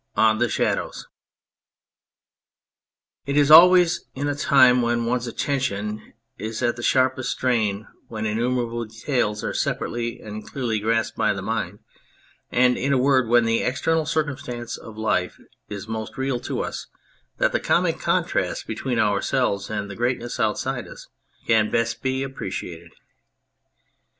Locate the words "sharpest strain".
6.81-7.85